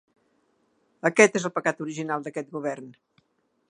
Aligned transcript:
Aquest 1.11 1.37
és 1.41 1.47
el 1.51 1.55
pecat 1.59 1.85
original 1.87 2.27
d’aquest 2.29 2.53
govern. 2.59 2.95